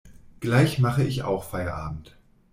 Gleich 0.39 0.79
mache 0.79 1.03
ich 1.03 1.21
auch 1.21 1.43
Feierabend. 1.43 2.17